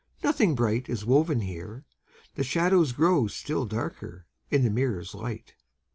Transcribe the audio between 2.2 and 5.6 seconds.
the shadows grow Still darker in the mirror's light!